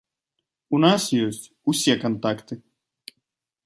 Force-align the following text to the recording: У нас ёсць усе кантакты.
У 0.77 0.79
нас 0.85 1.03
ёсць 1.27 1.43
усе 1.75 1.93
кантакты. 2.07 2.53